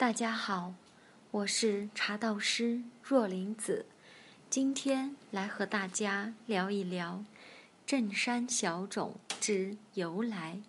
[0.00, 0.72] 大家好，
[1.30, 3.84] 我是茶道师若林子，
[4.48, 7.22] 今天来和大家聊一聊
[7.84, 10.62] 镇山小种之由来。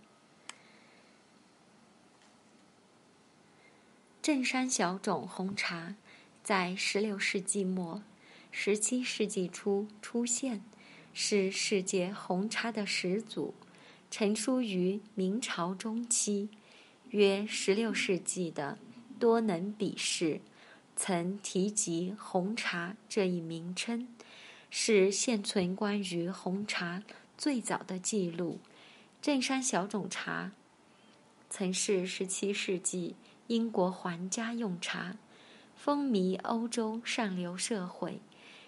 [4.21, 5.95] 镇山小种红茶
[6.43, 8.03] 在16世纪末、
[8.53, 10.61] 17世纪初出现，
[11.13, 13.53] 是世界红茶的始祖，
[14.11, 16.49] 成书于明朝中期，
[17.11, 18.77] 约16世纪的。
[19.22, 20.41] 多能比试
[20.95, 24.08] 曾提及红茶这一名称，
[24.72, 27.04] 是现存关于红茶
[27.38, 28.59] 最早的记录。
[29.22, 30.52] 镇山小种茶
[31.48, 35.16] 曾是17世纪英国皇家用茶，
[35.76, 38.20] 风靡欧洲上流社会，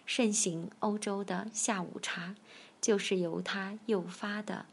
[0.05, 2.35] 盛行欧洲的下午茶
[2.79, 4.67] 就是由它诱发的。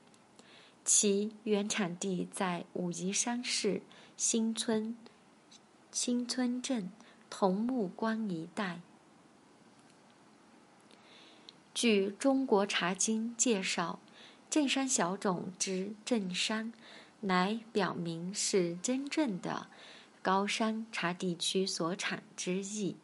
[0.84, 3.80] 其原产地在武夷山市
[4.16, 4.96] 新村。
[5.92, 6.88] 新村镇
[7.28, 8.80] 桐木关一带。
[11.74, 13.98] 据《中国茶经》介绍，
[14.48, 16.72] 镇山小种之镇山，
[17.22, 19.66] 乃表明是真正的
[20.22, 22.94] 高山茶地区所产之意。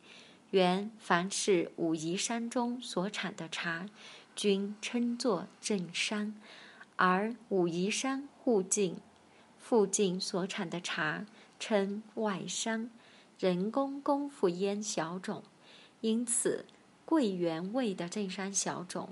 [0.52, 3.88] 原凡是武夷山中所产的茶，
[4.36, 6.40] 均称作镇山，
[6.94, 8.98] 而武夷山附近
[9.58, 11.26] 附近所产的茶。
[11.58, 12.90] 称外山，
[13.38, 15.42] 人工功夫烟小种，
[16.00, 16.64] 因此
[17.04, 19.10] 桂圆味的镇山小种，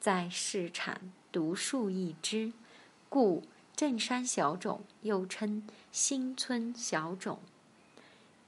[0.00, 2.52] 在市场独树一帜，
[3.08, 3.42] 故
[3.74, 7.40] 镇山小种又称新村小种，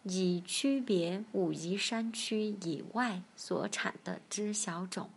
[0.04, 5.10] 以区别武夷山区以外所产的之小种。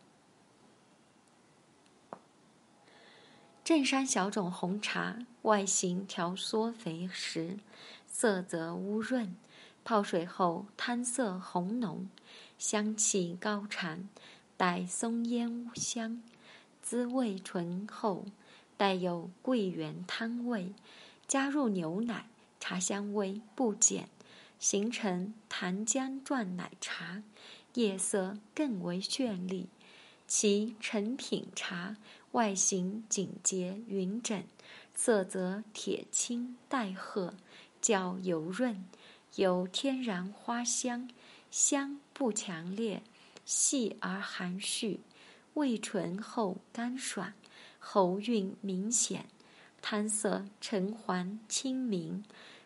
[3.64, 7.58] 镇山小种红茶外形条缩肥实。
[8.20, 9.36] 色泽乌润，
[9.84, 12.10] 泡水后汤色红浓，
[12.58, 14.10] 香气高长，
[14.58, 16.24] 带松烟香，
[16.82, 18.26] 滋味醇厚，
[18.76, 20.74] 带有桂圆汤味。
[21.28, 22.26] 加入牛奶，
[22.60, 24.10] 茶香味不减，
[24.58, 27.22] 形成糖浆状奶茶，
[27.76, 29.70] 叶色更为绚丽。
[30.26, 31.96] 其成品茶
[32.32, 34.44] 外形紧结匀整，
[34.96, 37.36] 色泽铁青带褐。
[37.88, 38.84] 较油润，
[39.36, 41.10] 有天然花香，
[41.50, 43.02] 香不强烈，
[43.46, 45.00] 细而含蓄，
[45.54, 47.32] 味醇厚干爽，
[47.80, 49.28] 喉韵明显，
[49.82, 52.26] 汤色橙黄清明，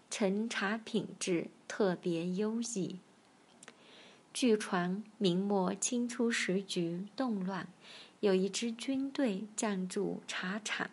[0.09, 2.97] 陈茶品质特别优异。
[4.33, 7.67] 据传，明末清初时局动乱，
[8.21, 10.89] 有一支军队占驻茶厂，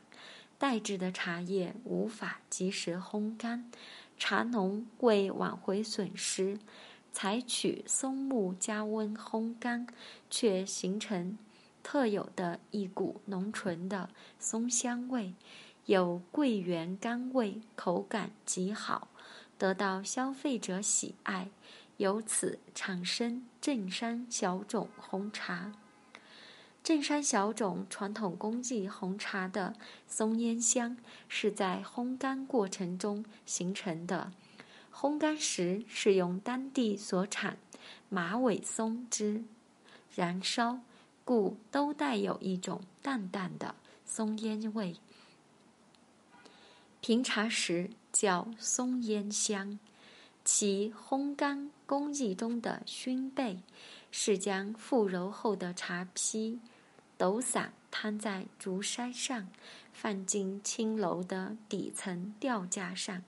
[0.59, 3.71] 待制的茶叶无法及时烘干。
[4.19, 6.59] 茶农为挽回损失，
[7.13, 9.87] 采取松木加温烘干，
[10.29, 11.39] 却形成
[11.83, 15.35] 特有的一股浓醇的松香味，
[15.87, 19.09] 有桂圆甘味，口感极好，
[19.57, 21.49] 得到消费者喜爱，
[21.97, 25.73] 由此产生镇山小种红茶。
[26.83, 29.75] 镇山小种传统工艺红茶的
[30.07, 30.97] 松烟香
[31.29, 34.33] 是在烘干过程中形成的。
[34.93, 37.59] 烘干时是用当地所产
[38.09, 39.45] 马尾松之
[40.15, 40.81] 燃烧，
[41.25, 43.75] 故都带有一种淡淡的
[44.07, 44.97] 松烟味。
[47.01, 49.79] 评茶时叫松烟香。
[50.45, 53.59] 其烘干工艺中的熏焙
[54.11, 56.61] 是将复揉后的茶坯。
[57.17, 59.49] 抖散摊在竹筛上，
[59.93, 63.25] 放进青楼的底层吊架上，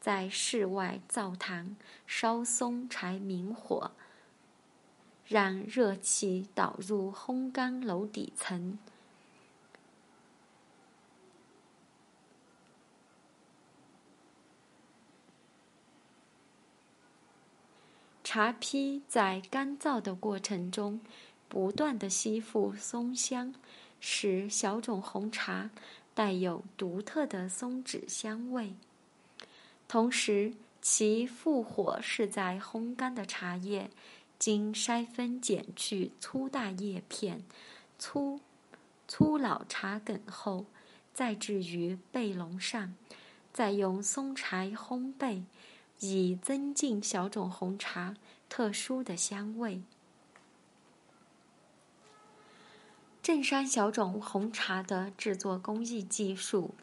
[0.00, 3.90] 在室外灶堂烧松柴明火，
[5.26, 8.78] 让热气导入烘干楼底层。
[18.30, 21.00] 茶坯在干燥的过程中。
[21.48, 23.54] 不断的吸附松香，
[24.00, 25.70] 使小种红茶
[26.12, 28.74] 带有独特的松脂香味。
[29.88, 30.52] 同时，
[30.82, 33.88] 其复火是在烘干的茶叶
[34.38, 37.42] 经筛分剪去粗大叶片、
[37.98, 38.40] 粗
[39.08, 40.66] 粗老茶梗后，
[41.14, 42.94] 再置于背笼上，
[43.54, 45.44] 再用松柴烘焙，
[46.00, 48.14] 以增进小种红茶
[48.48, 49.82] 特殊的香味。
[53.22, 56.74] 镇山小种红茶的制作工艺技术，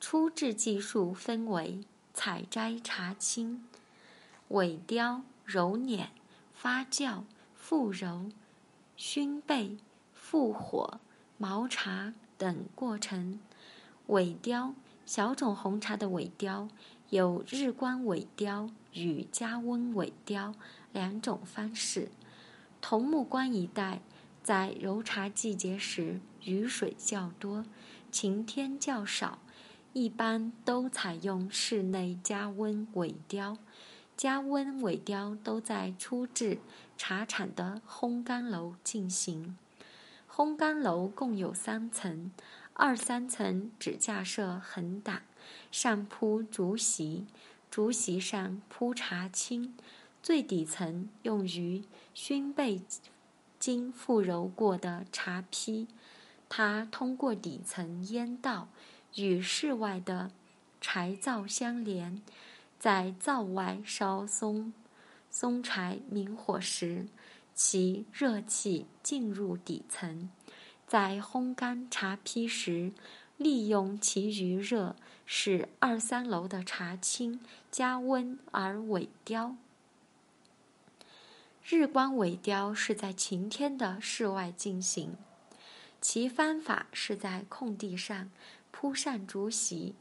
[0.00, 1.80] 初制技术分为
[2.12, 3.66] 采摘茶青、
[4.50, 6.10] 萎凋、揉捻、
[6.52, 7.22] 发酵、
[7.54, 8.30] 复揉、
[8.96, 9.78] 熏焙、
[10.12, 11.00] 复火、
[11.38, 13.40] 毛茶等过程。
[14.08, 14.74] 萎凋，
[15.06, 16.68] 小种红茶的萎凋
[17.10, 20.54] 有日光萎凋与加温萎凋
[20.92, 22.10] 两种方式。
[22.82, 24.02] 桐木关一带
[24.42, 27.64] 在揉茶季节时雨水较多，
[28.12, 29.38] 晴天较少，
[29.94, 33.56] 一般都采用室内加温萎凋。
[34.14, 36.58] 加温萎凋都在初制
[36.98, 39.56] 茶厂的烘干楼进行。
[40.30, 42.30] 烘干楼共有三层，
[42.74, 45.22] 二三层只架设横挡，
[45.70, 47.26] 上铺竹席，
[47.70, 49.74] 竹席上铺茶青，
[50.22, 51.84] 最底层用于
[52.14, 52.80] 熏焙
[53.58, 55.86] 经复揉过的茶坯。
[56.48, 58.68] 它通过底层烟道
[59.16, 60.30] 与室外的
[60.80, 62.22] 柴灶相连。
[62.78, 64.72] 在灶外烧松
[65.30, 67.08] 松柴明火时，
[67.52, 70.30] 其热气进入底层，
[70.86, 72.92] 在烘干茶坯时，
[73.38, 74.94] 利用其余热，
[75.24, 77.40] 使二三楼的茶青
[77.70, 79.56] 加温而萎凋。
[81.66, 85.16] 日光萎凋是在晴天的室外进行，
[86.02, 88.30] 其方法是在空地上
[88.70, 89.94] 铺上竹席，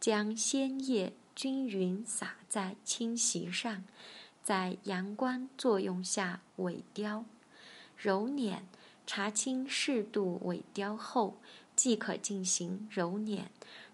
[0.00, 1.12] 将鲜叶。
[1.36, 3.82] 均匀洒在青席上，
[4.40, 7.24] 在阳光作用下萎凋。
[7.96, 8.68] 揉捻
[9.04, 11.36] 茶青适度萎凋后，
[11.74, 13.50] 即可进行揉捻。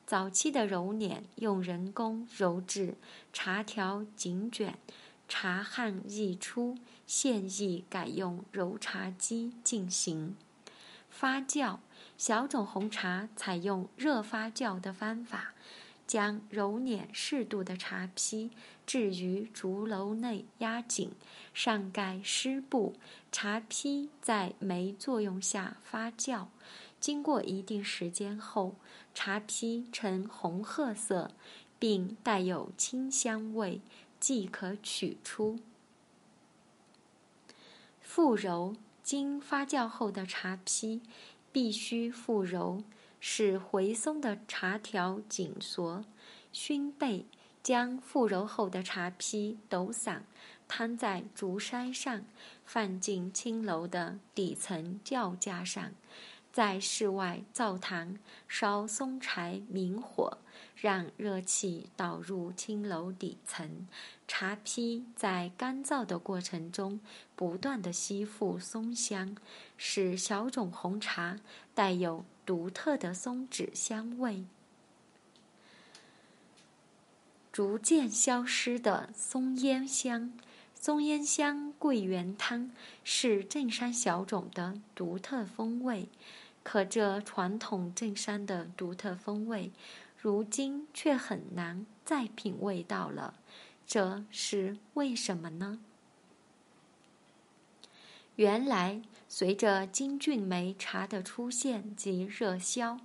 [0.07, 2.95] 早期的揉捻用人工揉制
[3.33, 4.75] 茶条紧卷，
[5.29, 6.77] 茶汗溢出。
[7.07, 10.37] 现役改用揉茶机进行
[11.09, 11.79] 发酵。
[12.17, 15.53] 小种红茶采用热发酵的方法。
[16.07, 18.51] 将揉捻适度的茶坯
[18.85, 21.13] 置于竹篓内压紧，
[21.55, 22.97] 上盖湿布，
[23.31, 26.47] 茶坯在酶作用下发酵。
[27.01, 28.77] 经过一定时间后，
[29.15, 31.31] 茶坯呈红褐色，
[31.79, 33.81] 并带有清香味，
[34.21, 35.59] 即可取出。
[38.01, 41.01] 复揉经发酵后的茶坯
[41.51, 42.85] 必须复揉。
[43.23, 46.07] 使回松的茶条紧缩，
[46.55, 47.25] 熏焙，
[47.63, 50.25] 将复揉后的茶坯抖散，
[50.67, 52.25] 摊在竹筛上，
[52.65, 55.93] 放进青楼的底层窖架上，
[56.53, 58.19] 在室外灶堂
[58.49, 60.39] 烧松柴明火，
[60.77, 63.87] 让热气导入青楼底层，
[64.29, 67.01] 茶坯在干燥的过程中
[67.35, 69.37] 不断的吸附松香，
[69.77, 71.39] 使小种红茶
[71.75, 72.25] 带有。
[72.47, 74.45] 独特的松脂香味，
[77.53, 80.33] 逐渐消失的松烟香。
[80.75, 82.73] 松烟香桂圆汤
[83.05, 86.09] 是正山小种的独特风味，
[86.63, 89.73] 可这传统正山的独特风味，
[90.17, 93.35] 如今却很难再品味到了。
[93.87, 95.81] 这是为什么呢？
[98.37, 99.03] 原来。
[99.33, 102.99] 随着金骏眉茶的出现及热销，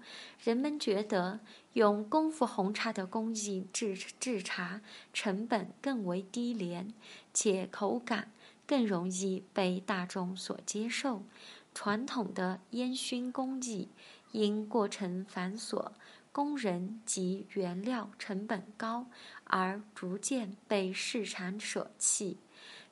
[0.44, 1.40] 人们觉得
[1.74, 4.82] 用功夫红茶的工艺制制茶
[5.14, 6.92] 成本更为低廉，
[7.32, 8.32] 且口感
[8.66, 11.22] 更容易被大众所接受。
[11.76, 13.90] 传统的烟熏工艺
[14.32, 15.92] 因过程繁琐、
[16.32, 19.08] 工人及原料成本高
[19.44, 22.38] 而逐渐被市场舍弃。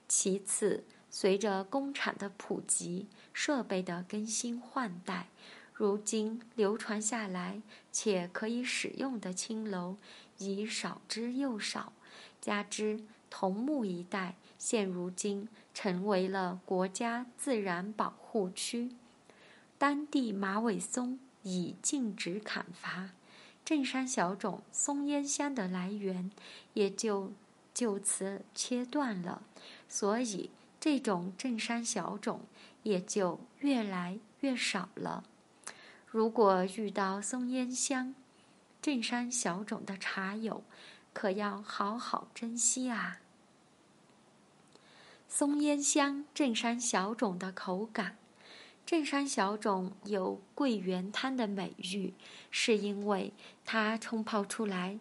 [0.07, 5.29] 其次，随着工厂的普及，设备的更新换代，
[5.73, 7.61] 如今流传下来
[7.91, 9.97] 且可以使用的青楼
[10.37, 11.93] 已少之又少。
[12.41, 13.01] 加之
[13.35, 18.91] 桐木一带现如今成为了国家自然保护区，
[19.79, 23.09] 当地马尾松已禁止砍伐，
[23.65, 26.29] 镇山小种松烟香的来源
[26.75, 27.31] 也就
[27.73, 29.41] 就此切断了。
[29.89, 30.51] 所以。
[30.83, 32.41] 这种镇山小种
[32.81, 35.23] 也就越来越少了。
[36.05, 38.13] 如果遇到松烟香、
[38.81, 40.61] 镇山小种的茶友，
[41.13, 43.21] 可要好好珍惜啊！
[45.35, 48.17] 松烟香、镇山小种的口感，
[48.85, 52.13] 镇山小种有桂圆汤的美誉，
[52.51, 53.33] 是因为
[53.65, 54.99] 它冲泡出来，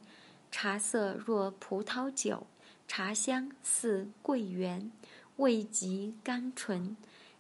[0.51, 2.47] 茶色若葡萄酒，
[2.89, 4.91] 茶香似桂圆。
[5.37, 6.97] 味极甘醇，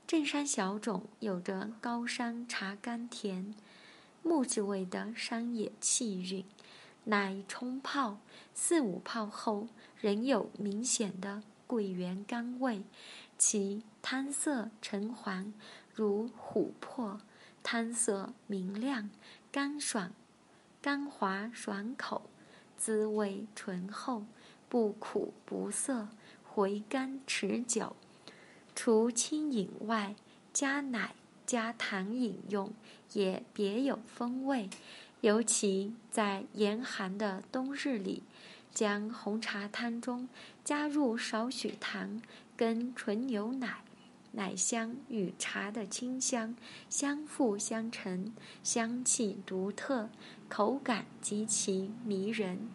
[0.06, 3.54] 镇山小种有着高山茶甘甜、
[4.22, 6.44] 木质味的山野气韵，
[7.04, 8.18] 乃冲泡
[8.52, 9.68] 四五泡后
[9.98, 11.42] 仍有明显的
[11.72, 12.82] 桂圆甘味，
[13.38, 15.54] 其汤色橙黄，
[15.94, 17.18] 如琥珀，
[17.62, 19.08] 汤色明亮，
[19.50, 20.12] 甘爽，
[20.82, 22.28] 甘滑爽口，
[22.76, 24.26] 滋味醇厚，
[24.68, 26.08] 不苦不涩，
[26.44, 27.96] 回甘持久。
[28.74, 30.14] 除清饮外，
[30.52, 31.14] 加奶
[31.46, 32.70] 加糖饮用
[33.14, 34.68] 也别有风味。
[35.22, 38.24] 尤其在严寒的冬日里，
[38.72, 40.28] 将红茶汤中
[40.64, 42.22] 加入少许糖
[42.56, 43.82] 跟纯牛奶，
[44.32, 46.56] 奶香与茶的清香
[46.88, 50.08] 相辅相成，香气独特，
[50.48, 52.70] 口感极其迷人。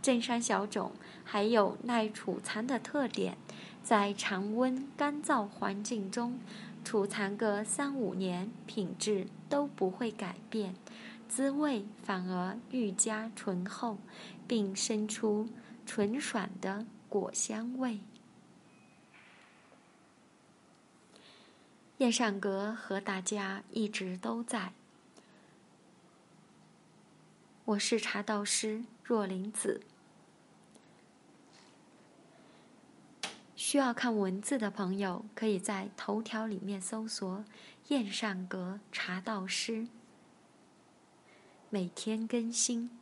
[0.00, 0.92] 正山小种
[1.24, 3.36] 还有耐储藏的特点，
[3.82, 6.38] 在常温干燥环境中
[6.84, 10.74] 储藏个三五年，品质都不会改变。
[11.28, 13.98] 滋味反而愈加醇厚，
[14.50, 15.48] 并生出
[15.86, 18.00] 纯爽的果香味。
[21.98, 24.72] 燕上阁和大家一直都在。
[27.64, 29.82] 我是茶道师若林子。
[33.54, 37.44] 需要看文字的朋友，可以在头条里面搜索
[37.86, 39.86] “燕上阁茶道师”。
[41.70, 42.99] 每天更新。